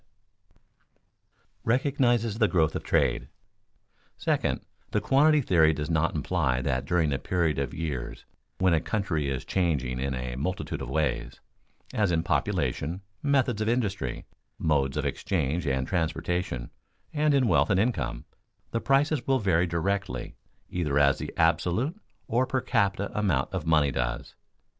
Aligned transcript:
[Sidenote: 0.01 1.43
Recognizes 1.63 2.39
the 2.39 2.47
growth 2.47 2.75
of 2.75 2.81
trade] 2.83 3.27
Second, 4.17 4.61
the 4.89 4.99
quantity 4.99 5.41
theory 5.41 5.73
does 5.75 5.91
not 5.91 6.15
imply 6.15 6.59
that 6.59 6.85
during 6.85 7.13
a 7.13 7.19
period 7.19 7.59
of 7.59 7.71
years 7.71 8.25
when 8.57 8.73
a 8.73 8.79
country 8.81 9.29
is 9.29 9.45
changing 9.45 9.99
in 9.99 10.15
a 10.15 10.35
multitude 10.37 10.81
of 10.81 10.89
ways, 10.89 11.39
as 11.93 12.11
in 12.11 12.23
population, 12.23 13.01
methods 13.21 13.61
of 13.61 13.69
industry, 13.69 14.25
modes 14.57 14.97
of 14.97 15.05
exchange 15.05 15.67
and 15.67 15.87
transportation, 15.87 16.71
and 17.13 17.35
in 17.35 17.47
wealth 17.47 17.69
and 17.69 17.79
income, 17.79 18.25
the 18.71 18.81
prices 18.81 19.27
will 19.27 19.37
vary 19.37 19.67
directly 19.67 20.33
either 20.71 20.97
as 20.97 21.19
the 21.19 21.31
absolute 21.37 21.95
or 22.27 22.47
per 22.47 22.59
capita 22.59 23.11
amount 23.15 23.53
of 23.53 23.67
money 23.67 23.91
does. 23.91 24.33